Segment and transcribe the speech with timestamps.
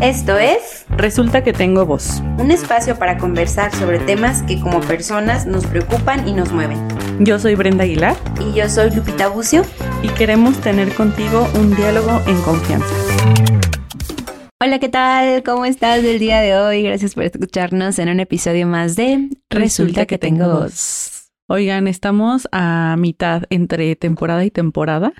[0.00, 2.20] Esto es Resulta que tengo voz.
[2.38, 6.78] un espacio para conversar sobre temas que como personas nos preocupan y nos mueven.
[7.18, 9.62] Yo soy Brenda Aguilar Y yo soy Lupita Bucio.
[10.02, 12.94] y queremos tener contigo un diálogo en confianza.
[14.60, 15.42] Hola, ¿qué tal?
[15.42, 16.82] ¿Cómo estás del día de hoy?
[16.82, 21.30] Gracias por escucharnos en un episodio más de Resulta que tengo voz.
[21.48, 25.12] Oigan, estamos a mitad entre temporada y temporada,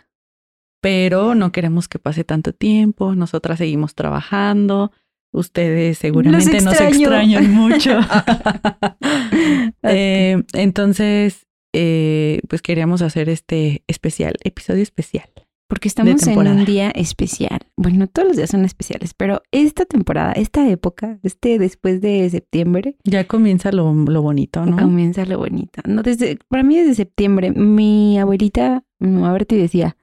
[0.87, 3.17] pero no queremos que pase tanto tiempo.
[3.17, 4.93] Nosotras seguimos trabajando.
[5.33, 7.99] Ustedes seguramente nos, extrañan mucho.
[9.83, 15.29] Eh, entonces, eh, pues queríamos hacer este especial, episodio especial.
[15.69, 17.59] Porque estamos en un día especial.
[17.77, 22.97] Bueno, todos los días son especiales, pero esta temporada, esta época, este después de septiembre,
[23.03, 24.77] Ya comienza lo, lo bonito, ¿no?
[24.77, 25.83] comienza lo bonito.
[25.85, 29.97] No, desde, para mí desde septiembre, mi abuelita, mi mamá Berti decía,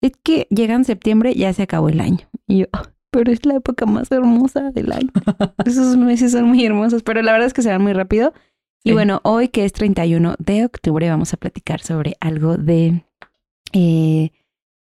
[0.00, 2.28] es que llega en septiembre, ya se acabó el año.
[2.46, 5.10] Y yo, "Ah, pero es la época más hermosa del año.
[5.66, 8.32] Esos meses son muy hermosos, pero la verdad es que se van muy rápido.
[8.82, 13.04] Y bueno, hoy que es 31 de octubre vamos a platicar sobre algo de,
[13.74, 14.30] eh,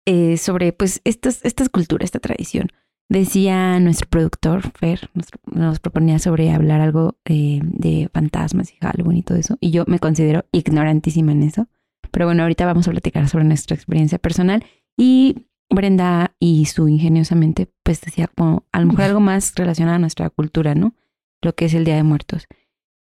[0.05, 2.67] eh, sobre pues estas, estas culturas, esta tradición.
[3.07, 9.19] Decía nuestro productor, Fer, nos, nos proponía sobre hablar algo eh, de fantasmas y Halloween
[9.19, 9.57] y todo eso.
[9.61, 11.67] Y yo me considero ignorantísima en eso.
[12.11, 14.65] Pero bueno, ahorita vamos a platicar sobre nuestra experiencia personal.
[14.97, 19.99] Y Brenda y su ingeniosamente, pues decía como a lo mejor algo más relacionado a
[19.99, 20.95] nuestra cultura, ¿no?
[21.41, 22.47] Lo que es el Día de Muertos.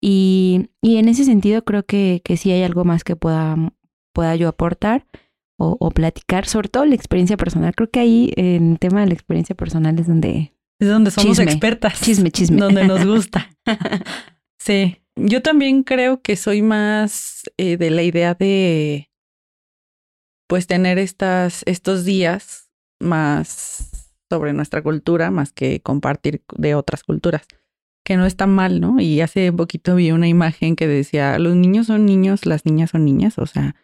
[0.01, 3.55] Y, y en ese sentido creo que, que sí hay algo más que pueda,
[4.13, 5.05] pueda yo aportar
[5.57, 7.73] o, o platicar, sobre todo la experiencia personal.
[7.75, 10.53] Creo que ahí en el tema de la experiencia personal es donde...
[10.79, 11.51] Es donde somos Chisme.
[11.51, 12.01] expertas.
[12.01, 12.57] Chisme, chisme.
[12.59, 13.49] Donde nos gusta.
[14.59, 14.97] Sí.
[15.17, 19.09] Yo también creo que soy más eh, de la idea de
[20.53, 27.47] pues tener estas, estos días más sobre nuestra cultura, más que compartir de otras culturas.
[28.05, 28.99] Que no está mal, ¿no?
[28.99, 33.03] Y hace poquito vi una imagen que decía, los niños son niños, las niñas son
[33.03, 33.39] niñas.
[33.39, 33.75] O sea,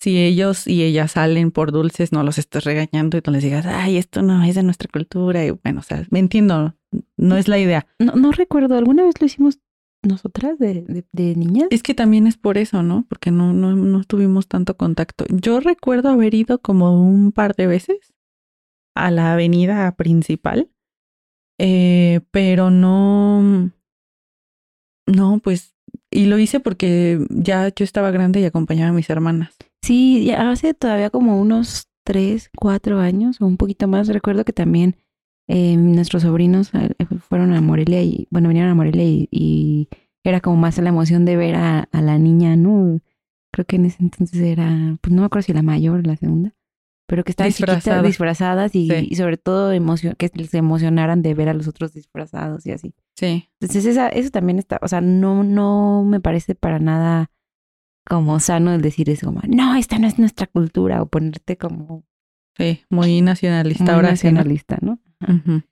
[0.00, 3.66] si ellos y ellas salen por dulces, no los estés regañando y no les digas,
[3.66, 5.44] ay, esto no es de nuestra cultura.
[5.44, 6.74] Y bueno, o sea, me entiendo,
[7.18, 7.86] no es la idea.
[7.98, 9.58] No, no recuerdo, ¿alguna vez lo hicimos
[10.04, 11.68] nosotras de, de, de niñas?
[11.70, 13.04] Es que también es por eso, ¿no?
[13.08, 15.24] Porque no, no, no tuvimos tanto contacto.
[15.28, 18.14] Yo recuerdo haber ido como un par de veces
[18.94, 20.70] a la avenida principal,
[21.58, 23.70] eh, pero no,
[25.06, 25.74] no, pues,
[26.10, 29.56] y lo hice porque ya yo estaba grande y acompañaba a mis hermanas.
[29.82, 34.08] Sí, ya hace todavía como unos tres, cuatro años o un poquito más.
[34.08, 34.96] Recuerdo que también
[35.48, 36.94] eh, nuestros sobrinos eh,
[37.28, 39.88] fueron a Morelia y, bueno, vinieron a Morelia y, y
[40.24, 43.00] era como más la emoción de ver a, a la niña, ¿no?
[43.52, 46.16] Creo que en ese entonces era, pues no me acuerdo si la mayor o la
[46.16, 46.54] segunda,
[47.06, 47.80] pero que estaban Disfrazada.
[47.80, 49.06] chiquitas, disfrazadas y, Sí.
[49.10, 52.94] y sobre todo emocio- que se emocionaran de ver a los otros disfrazados y así.
[53.16, 57.30] Sí, Entonces esa, eso también está, o sea, no, no me parece para nada
[58.08, 62.04] como sano el decir eso, como, no, esta no es nuestra cultura, o ponerte como
[62.56, 64.26] sí, muy nacionalista muy ahora sí,
[64.82, 64.98] ¿no?
[65.28, 65.62] Ujú.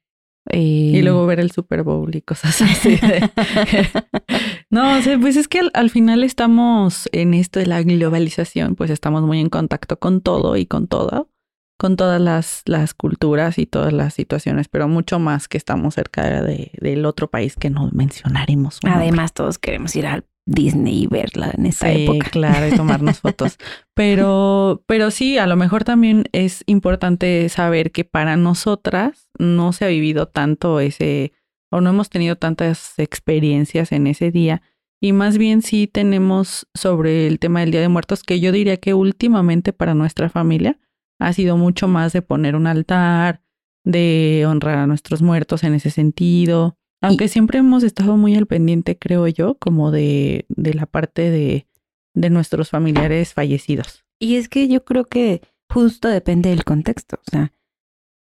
[0.51, 0.59] Eh,
[0.97, 2.97] Y luego ver el Super Bowl y cosas así.
[2.97, 3.31] de-
[4.71, 8.75] no, o sea, pues es que al, al final estamos en esto de la globalización,
[8.75, 11.31] pues estamos muy en contacto con todo y con todo,
[11.79, 16.43] con todas las, las culturas y todas las situaciones, pero mucho más que estamos cerca
[16.43, 18.81] de, del otro país que no mencionaremos.
[18.83, 19.01] nombre.
[19.03, 22.31] además todos queremos ir al Disney y verla en esa Sí, época.
[22.31, 23.59] claro, y tomarnos fotos.
[23.95, 29.85] Pero, pero sí, a lo mejor también es importante saber que para nosotras no se
[29.85, 31.33] ha vivido tanto ese,
[31.71, 34.63] o no hemos tenido tantas experiencias en ese día.
[35.01, 38.77] Y más bien sí tenemos sobre el tema del Día de Muertos, que yo diría
[38.77, 40.79] que últimamente para nuestra familia
[41.19, 43.43] ha sido mucho más de poner un altar,
[43.85, 46.79] de honrar a nuestros muertos en ese sentido.
[47.03, 51.67] Aunque siempre hemos estado muy al pendiente, creo yo, como de, de la parte de,
[52.15, 54.05] de nuestros familiares fallecidos.
[54.19, 57.53] Y es que yo creo que justo depende del contexto, o sea,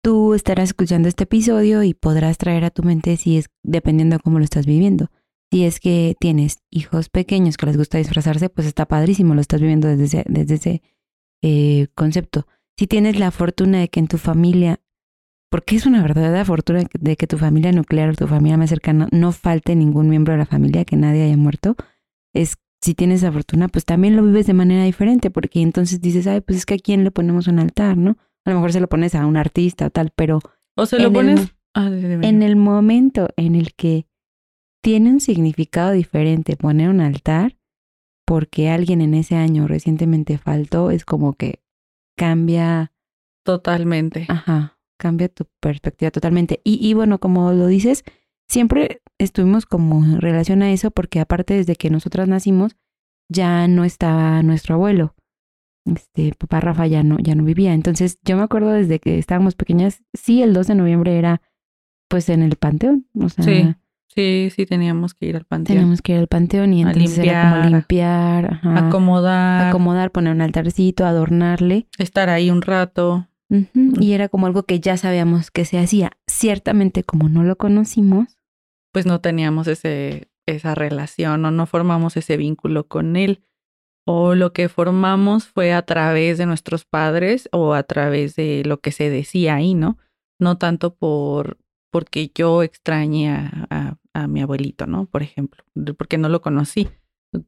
[0.03, 4.21] tú estarás escuchando este episodio y podrás traer a tu mente si es dependiendo de
[4.21, 5.09] cómo lo estás viviendo.
[5.51, 9.61] Si es que tienes hijos pequeños que les gusta disfrazarse, pues está padrísimo, lo estás
[9.61, 10.81] viviendo desde ese, desde ese
[11.41, 12.47] eh, concepto.
[12.77, 14.81] Si tienes la fortuna de que en tu familia,
[15.53, 19.07] porque es una verdadera fortuna de que tu familia nuclear o tu familia más cercana
[19.11, 21.75] no falte ningún miembro de la familia, que nadie haya muerto,
[22.33, 26.25] es si tienes esa fortuna, pues también lo vives de manera diferente, porque entonces dices,
[26.25, 28.17] ay, pues es que a quién le ponemos un altar, ¿no?
[28.45, 30.39] A lo mejor se lo pones a un artista o tal, pero
[30.75, 31.53] O se lo pones.
[31.75, 34.07] Ah, en el momento en el que
[34.81, 37.59] tiene un significado diferente poner un altar,
[38.25, 41.61] porque alguien en ese año recientemente faltó, es como que
[42.17, 42.91] cambia,
[43.43, 44.25] Totalmente.
[44.29, 46.61] ajá, cambia tu perspectiva totalmente.
[46.63, 48.03] Y, y bueno, como lo dices,
[48.47, 52.75] siempre estuvimos como en relación a eso porque aparte desde que nosotras nacimos
[53.29, 55.15] ya no estaba nuestro abuelo.
[55.85, 57.73] Este, papá Rafa ya no, ya no vivía.
[57.73, 61.41] Entonces yo me acuerdo desde que estábamos pequeñas, sí, el 2 de noviembre era
[62.07, 63.07] pues en el panteón.
[63.19, 63.75] O sea, Sí,
[64.07, 65.77] sí, sí teníamos que ir al panteón.
[65.77, 70.33] teníamos que ir al panteón y entonces era como limpiar, limpiar, ajá, Acomodar, acomodar, poner
[70.33, 71.87] un altarcito, adornarle.
[71.97, 73.27] estar ahí un rato.
[73.99, 76.11] Y era como algo que ya sabíamos que se hacía.
[76.27, 78.37] Ciertamente, como no lo conocimos,
[78.91, 83.43] pues no teníamos ese, esa relación o no formamos ese vínculo con él.
[84.05, 88.79] O lo que formamos fue a través de nuestros padres o a través de lo
[88.81, 89.97] que se decía ahí, ¿no?
[90.39, 91.57] No tanto por
[91.91, 95.05] porque yo extrañé a, a- a mi abuelito, ¿no?
[95.05, 95.63] Por ejemplo,
[95.97, 96.89] porque no lo conocí.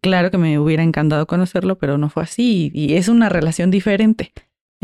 [0.02, 4.32] Claro que me hubiera encantado conocerlo, pero no fue así y es una relación diferente.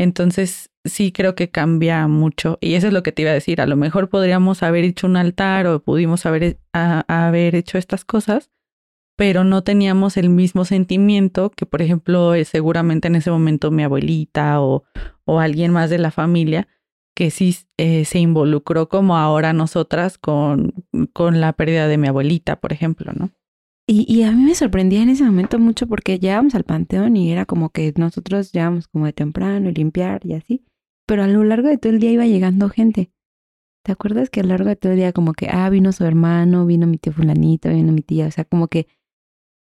[0.02, 2.58] Entonces, sí creo que cambia mucho.
[2.60, 3.60] Y eso es lo que te iba a decir.
[3.60, 8.50] A lo mejor podríamos haber hecho un altar o pudimos haber, haber hecho estas cosas,
[9.16, 13.84] pero no teníamos el mismo sentimiento que, por ejemplo, eh, seguramente en ese momento mi
[13.84, 14.82] abuelita o,
[15.24, 16.66] o alguien más de la familia
[17.14, 20.74] que sí eh, se involucró como ahora nosotras con,
[21.12, 23.30] con la pérdida de mi abuelita, por ejemplo, ¿no?
[23.94, 27.44] Y, a mí me sorprendía en ese momento mucho porque llegábamos al panteón y era
[27.44, 30.64] como que nosotros llegábamos como de temprano y limpiar y así,
[31.06, 33.10] pero a lo largo de todo el día iba llegando gente.
[33.84, 36.06] ¿Te acuerdas que a lo largo de todo el día como que, ah, vino su
[36.06, 38.86] hermano, vino mi tío fulanito, vino mi tía, o sea, como que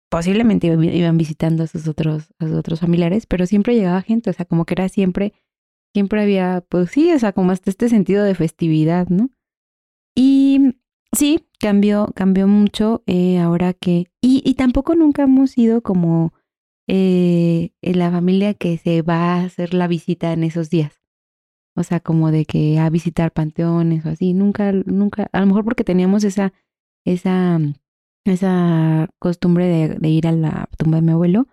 [0.08, 4.30] posiblemente iba- iban visitando a sus otros, a sus otros familiares, pero siempre llegaba gente,
[4.30, 5.32] o sea, como que era siempre,
[5.94, 9.30] siempre había, pues sí, o sea, como hasta este sentido de festividad, ¿no?
[10.14, 10.76] Y
[11.12, 16.34] sí, cambió, cambió mucho eh, ahora que, y, y tampoco nunca hemos sido como
[16.88, 21.00] eh, en la familia que se va a hacer la visita en esos días.
[21.76, 24.34] O sea, como de que a visitar panteones o así.
[24.34, 26.52] Nunca, nunca, a lo mejor porque teníamos esa,
[27.06, 27.60] esa,
[28.24, 31.46] esa costumbre de, de ir a la tumba de mi abuelo.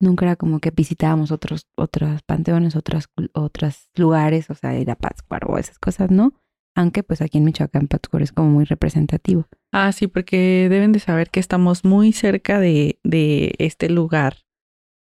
[0.00, 4.98] Nunca era como que visitábamos otros, otros panteones, otros, otros lugares, o sea, ir a
[5.46, 6.34] o esas cosas, ¿no?
[6.78, 9.46] Aunque pues aquí en Michoacán Pátzcuaro es como muy representativo.
[9.72, 14.36] Ah, sí, porque deben de saber que estamos muy cerca de, de este lugar.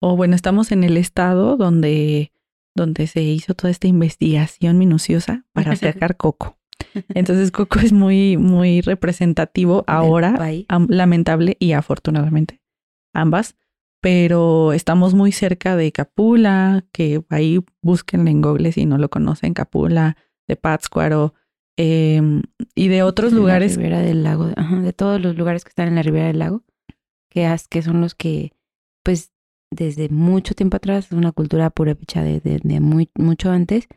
[0.02, 2.34] O bueno, estamos en el estado donde,
[2.76, 6.58] donde se hizo toda esta investigación minuciosa para sacar coco.
[7.14, 10.34] Entonces, coco es muy, muy representativo ahora,
[10.68, 12.60] am- lamentable y afortunadamente,
[13.14, 13.56] ambas.
[14.02, 19.54] Pero estamos muy cerca de Capula, que ahí busquen en Google si no lo conocen,
[19.54, 21.34] Capula, de Pátzcuaro,
[21.78, 22.44] em,
[22.76, 25.70] y de otros de la lugares ribera del lago, ajá, de todos los lugares que
[25.70, 26.64] están en la ribera del lago,
[27.30, 28.54] que, son los que,
[29.04, 29.32] pues,
[29.72, 33.88] desde mucho tiempo atrás, es una cultura purépecha de, de, de muy, mucho antes,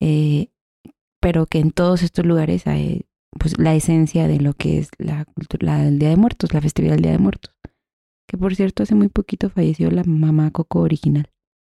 [0.00, 0.50] eh,
[1.20, 3.06] pero que en todos estos lugares hay,
[3.38, 6.94] pues, la esencia de lo que es la cultura del Día de Muertos, la festividad
[6.94, 7.54] del Día de Muertos.
[8.28, 11.30] Que por cierto, hace muy poquito falleció la mamá Coco original.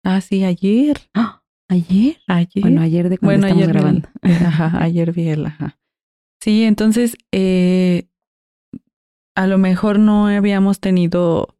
[0.05, 0.99] Ah, sí, ayer.
[1.15, 1.43] ¡Ah!
[1.69, 2.19] ¿Ayer?
[2.27, 2.63] Ayer.
[2.63, 4.09] Bueno, ayer de cuando Bueno, estamos ayer vi grabando.
[4.47, 5.79] Ajá, ayer vi el, ajá.
[6.41, 8.09] Sí, entonces, eh,
[9.35, 11.57] a lo mejor no habíamos tenido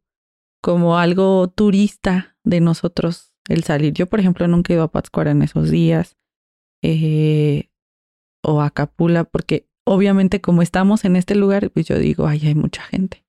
[0.61, 3.93] como algo turista de nosotros el salir.
[3.93, 6.17] Yo, por ejemplo, nunca he ido a Pátzcuaro en esos días.
[6.83, 7.69] eh,
[8.43, 12.55] o a Capula, porque obviamente como estamos en este lugar, pues yo digo, ay, hay
[12.55, 13.25] mucha gente.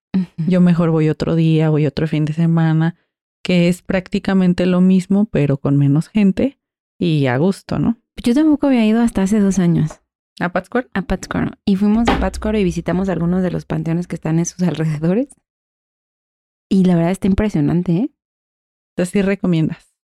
[0.47, 2.97] Yo mejor voy otro día, voy otro fin de semana,
[3.43, 6.58] que es prácticamente lo mismo, pero con menos gente
[6.99, 7.97] y a gusto, ¿no?
[8.23, 10.01] Yo tampoco había ido hasta hace dos años.
[10.41, 10.89] ¿A Pátzcuaro?
[10.95, 11.53] a Pátzcuaro.
[11.65, 15.29] Y fuimos a Pátzcuaro y visitamos algunos de los panteones que están en sus alrededores.
[16.69, 18.11] Y la verdad está impresionante, ¿eh?
[18.95, 19.95] Entonces sí recomiendas.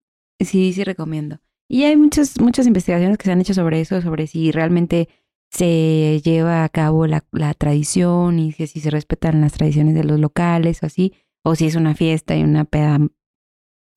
[0.40, 1.40] Sí, sí recomiendo.
[1.68, 5.08] Y hay muchas, muchas investigaciones que se han hecho sobre eso, sobre si realmente
[5.50, 10.04] se lleva a cabo la, la tradición y que si se respetan las tradiciones de
[10.04, 12.98] los locales o así, o si es una fiesta y una peda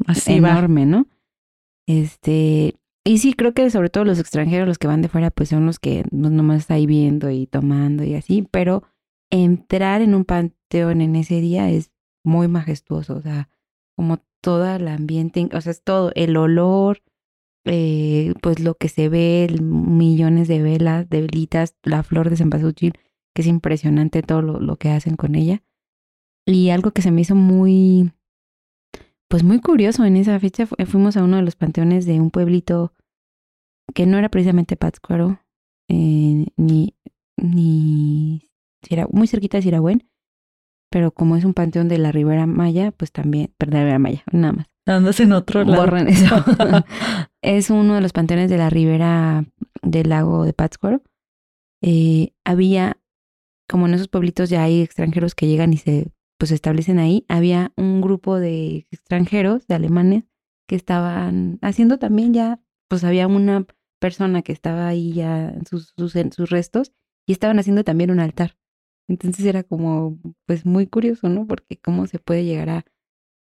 [0.05, 0.51] Así va.
[0.51, 1.07] enorme, ¿no?
[1.87, 2.75] Este,
[3.07, 5.65] y sí, creo que sobre todo los extranjeros, los que van de fuera, pues son
[5.65, 8.83] los que no nomás está ahí viendo y tomando y así, pero
[9.31, 11.91] entrar en un panteón en ese día es
[12.23, 13.49] muy majestuoso, o sea,
[13.95, 17.01] como todo el ambiente, o sea, es todo, el olor,
[17.65, 22.93] eh, pues lo que se ve, millones de velas, de velitas, la flor de cempasúchil,
[23.33, 25.63] que es impresionante todo lo, lo que hacen con ella.
[26.45, 28.11] Y algo que se me hizo muy,
[29.27, 32.31] pues muy curioso en esa fecha, fu- fuimos a uno de los panteones de un
[32.31, 32.93] pueblito
[33.93, 35.39] que no era precisamente Pátzcuaro,
[35.89, 36.95] eh, ni,
[37.37, 38.41] ni,
[39.11, 40.09] muy cerquita de Siragüen,
[40.89, 43.99] pero como es un panteón de la Ribera Maya, pues también, perdón, de la Ribera
[43.99, 44.67] Maya, nada más.
[44.85, 45.83] Andas en otro lado.
[45.83, 46.43] Borren eso.
[47.41, 49.45] es uno de los panteones de la Ribera
[49.81, 51.01] del lago de Pátzcuaro,
[51.81, 52.97] eh, había,
[53.69, 57.73] como en esos pueblitos ya hay extranjeros que llegan y se pues establecen ahí, había
[57.77, 60.23] un grupo de extranjeros, de alemanes,
[60.67, 63.65] que estaban haciendo también ya, pues había una
[63.99, 66.91] persona que estaba ahí ya sus, sus, sus restos
[67.25, 68.57] y estaban haciendo también un altar.
[69.07, 71.47] Entonces era como, pues muy curioso, ¿no?
[71.47, 72.85] Porque cómo se puede llegar a,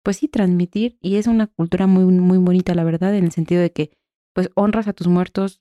[0.03, 0.99] pues sí, transmitir.
[1.01, 3.91] Y es una cultura muy, muy bonita, la verdad, en el sentido de que,
[4.35, 5.61] pues honras a tus muertos,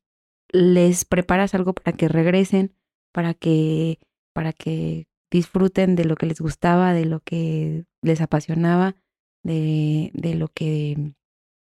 [0.51, 2.73] les preparas algo para que regresen,
[3.11, 3.99] para que,
[4.33, 8.95] para que disfruten de lo que les gustaba, de lo que les apasionaba,
[9.43, 11.13] de, de lo que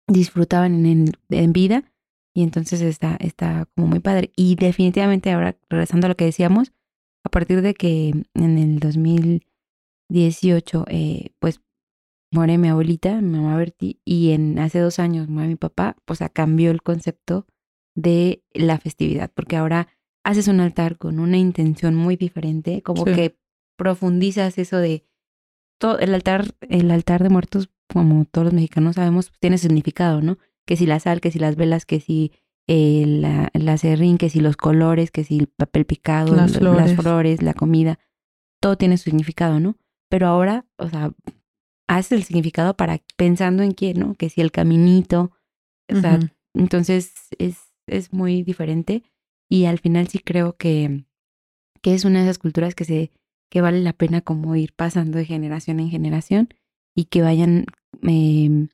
[0.08, 1.84] disfrutaban en, en, vida.
[2.34, 4.32] Y entonces está, está como muy padre.
[4.36, 6.74] Y definitivamente ahora, regresando a lo que decíamos,
[7.24, 11.62] a partir de que en el 2018, eh, pues
[12.32, 16.20] muere mi abuelita, mi mamá Berti, y en hace dos años muere mi papá, pues
[16.34, 17.46] cambió el concepto
[17.96, 19.88] de la festividad, porque ahora
[20.24, 23.38] haces un altar con una intención muy diferente, como que
[23.78, 25.06] profundizas eso de
[25.80, 30.38] todo el altar, el altar de muertos, como todos los mexicanos sabemos, tiene significado, ¿no?
[30.70, 32.32] Que si la sal, que si las velas, que si
[32.68, 36.80] eh, la, la serrín, que si los colores, que si el papel picado, las flores.
[36.80, 37.98] las flores, la comida,
[38.62, 39.78] todo tiene su significado, ¿no?
[40.10, 41.12] Pero ahora, o sea,
[41.88, 44.14] haces el significado para pensando en quién, ¿no?
[44.14, 45.32] Que si el caminito,
[45.92, 46.20] o sea,
[46.54, 47.58] entonces es,
[47.88, 49.02] es muy diferente
[49.50, 51.06] y al final sí creo que,
[51.82, 53.12] que es una de esas culturas que se
[53.50, 56.50] que vale la pena como ir pasando de generación en generación
[56.96, 57.66] y que vayan,
[58.04, 58.68] eh,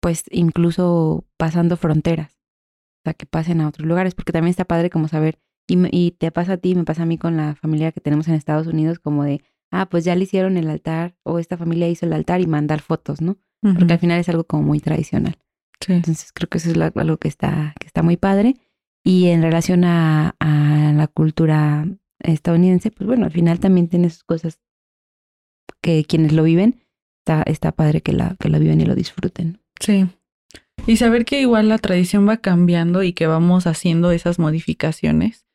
[0.00, 4.90] pues incluso pasando fronteras, o sea, que pasen a otros lugares, porque también está padre
[4.90, 5.38] como saber,
[5.68, 8.28] y, y te pasa a ti, me pasa a mí con la familia que tenemos
[8.28, 11.88] en Estados Unidos, como de, ah, pues ya le hicieron el altar, o esta familia
[11.88, 13.38] hizo el altar y mandar fotos, ¿no?
[13.62, 15.38] Porque al final es algo como muy tradicional.
[15.80, 15.94] Sí.
[15.94, 18.54] Entonces creo que eso es algo que está, que está muy padre.
[19.02, 21.86] Y en relación a, a la cultura
[22.20, 24.60] estadounidense, pues bueno, al final también tiene sus cosas
[25.80, 26.82] que quienes lo viven,
[27.20, 29.62] está, está padre que la, que la viven y lo disfruten.
[29.80, 30.08] Sí.
[30.86, 35.46] Y saber que igual la tradición va cambiando y que vamos haciendo esas modificaciones,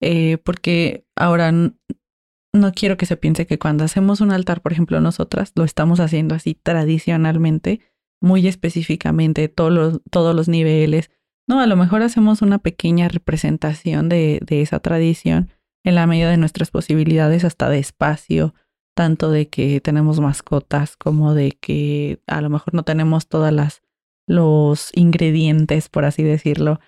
[0.00, 5.00] eh, porque ahora no quiero que se piense que cuando hacemos un altar, por ejemplo,
[5.00, 7.80] nosotras lo estamos haciendo así tradicionalmente,
[8.20, 11.10] muy específicamente, todos los, todos los niveles.
[11.48, 15.50] No, a lo mejor hacemos una pequeña representación de, de esa tradición
[15.84, 18.54] en la medida de nuestras posibilidades, hasta de espacio,
[18.94, 23.82] tanto de que tenemos mascotas como de que a lo mejor no tenemos todas las
[24.26, 26.80] los ingredientes, por así decirlo,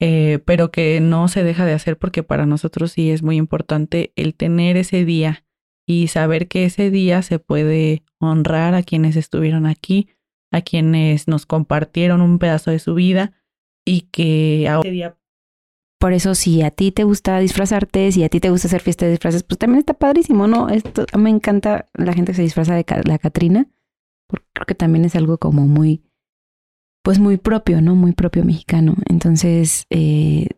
[0.00, 4.12] eh, pero que no se deja de hacer porque para nosotros sí es muy importante
[4.16, 5.44] el tener ese día
[5.86, 10.08] y saber que ese día se puede honrar a quienes estuvieron aquí,
[10.50, 13.32] a quienes nos compartieron un pedazo de su vida
[13.84, 15.16] y que día
[16.02, 19.04] por eso, si a ti te gusta disfrazarte, si a ti te gusta hacer fiesta
[19.04, 20.68] de disfraces, pues también está padrísimo, ¿no?
[20.68, 23.68] Esto me encanta la gente que se disfraza de la Catrina,
[24.26, 26.02] porque creo que también es algo como muy,
[27.04, 27.94] pues muy propio, ¿no?
[27.94, 28.96] Muy propio mexicano.
[29.08, 30.48] Entonces, eh,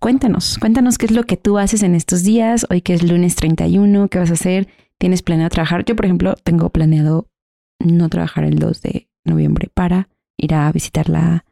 [0.00, 3.36] cuéntanos, cuéntanos qué es lo que tú haces en estos días, hoy que es lunes
[3.36, 5.86] 31, qué vas a hacer, tienes planeado trabajar.
[5.86, 7.30] Yo, por ejemplo, tengo planeado
[7.78, 11.46] no trabajar el 2 de noviembre para ir a visitar la,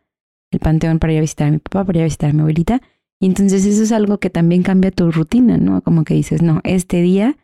[0.50, 2.40] el panteón, para ir a visitar a mi papá, para ir a visitar a mi
[2.40, 2.82] abuelita
[3.22, 5.80] y entonces eso es algo que también cambia tu rutina, ¿no?
[5.82, 7.36] Como que dices, no, este día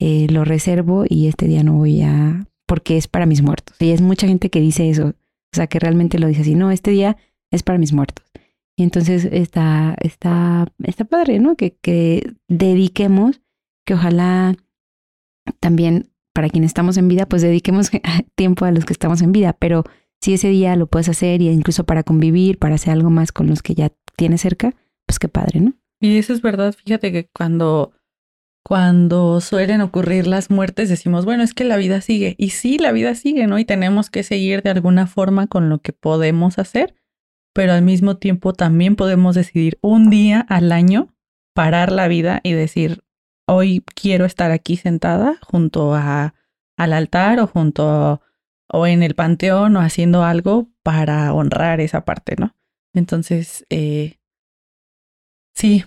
[0.00, 3.76] eh, lo reservo y este día no voy a, porque es para mis muertos.
[3.78, 6.70] Y es mucha gente que dice eso, o sea, que realmente lo dice así, no,
[6.70, 7.18] este día
[7.50, 8.24] es para mis muertos.
[8.78, 11.54] Y entonces está, está, está padre, ¿no?
[11.54, 13.42] Que, que dediquemos,
[13.84, 14.56] que ojalá
[15.60, 17.90] también para quienes estamos en vida, pues dediquemos
[18.36, 19.84] tiempo a los que estamos en vida, pero
[20.18, 23.48] si ese día lo puedes hacer y incluso para convivir, para hacer algo más con
[23.48, 24.74] los que ya tienes cerca,
[25.06, 25.74] pues qué padre, ¿no?
[26.00, 27.92] Y eso es verdad, fíjate que cuando,
[28.62, 32.34] cuando suelen ocurrir las muertes decimos, bueno, es que la vida sigue.
[32.38, 33.58] Y sí, la vida sigue, ¿no?
[33.58, 36.94] Y tenemos que seguir de alguna forma con lo que podemos hacer,
[37.54, 41.14] pero al mismo tiempo también podemos decidir un día al año
[41.54, 43.02] parar la vida y decir,
[43.46, 46.34] hoy quiero estar aquí sentada junto a,
[46.76, 48.20] al altar o junto
[48.68, 52.54] o en el panteón o haciendo algo para honrar esa parte, ¿no?
[52.92, 54.18] Entonces, eh,
[55.56, 55.84] Sí,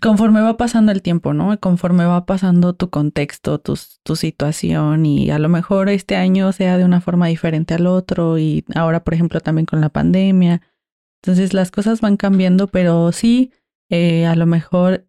[0.00, 1.58] conforme va pasando el tiempo, ¿no?
[1.58, 6.78] Conforme va pasando tu contexto, tu, tu situación y a lo mejor este año sea
[6.78, 10.62] de una forma diferente al otro y ahora, por ejemplo, también con la pandemia.
[11.22, 13.52] Entonces las cosas van cambiando, pero sí,
[13.90, 15.04] eh, a lo mejor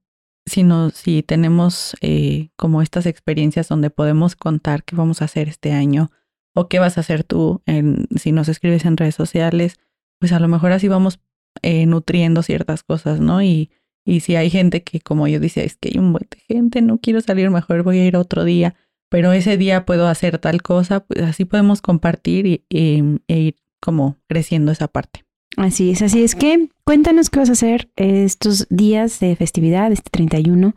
[0.48, 5.50] si, no, si tenemos eh, como estas experiencias donde podemos contar qué vamos a hacer
[5.50, 6.12] este año
[6.56, 9.78] o qué vas a hacer tú en, si nos escribes en redes sociales,
[10.20, 11.20] pues a lo mejor así vamos
[11.62, 13.42] eh, nutriendo ciertas cosas, ¿no?
[13.42, 13.72] Y,
[14.06, 16.82] y si hay gente que, como yo decía, es que hay un buen de gente,
[16.82, 18.76] no quiero salir, mejor voy a ir otro día,
[19.10, 24.18] pero ese día puedo hacer tal cosa, pues así podemos compartir y, e ir como
[24.28, 25.26] creciendo esa parte.
[25.58, 30.10] Así es, así es que cuéntanos qué vas a hacer estos días de festividad, este
[30.10, 30.76] 31.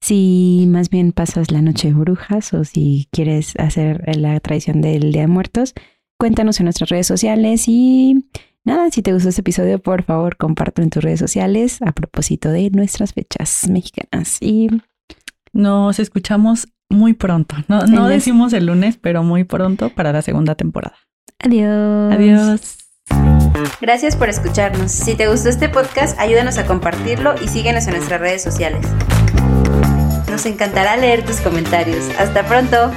[0.00, 5.12] Si más bien pasas la noche de brujas o si quieres hacer la tradición del
[5.12, 5.72] Día de Muertos,
[6.18, 8.26] cuéntanos en nuestras redes sociales y
[8.68, 12.50] nada, si te gustó este episodio, por favor, compártelo en tus redes sociales a propósito
[12.50, 14.38] de nuestras fechas mexicanas.
[14.40, 14.68] Y
[15.52, 17.56] nos escuchamos muy pronto.
[17.66, 20.96] No, no decimos el lunes, pero muy pronto para la segunda temporada.
[21.40, 22.14] Adiós.
[22.14, 22.78] Adiós.
[23.80, 24.92] Gracias por escucharnos.
[24.92, 28.86] Si te gustó este podcast, ayúdanos a compartirlo y síguenos en nuestras redes sociales.
[30.30, 32.08] Nos encantará leer tus comentarios.
[32.18, 32.92] Hasta pronto.